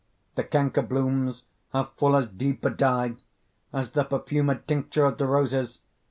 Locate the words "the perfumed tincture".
3.91-5.05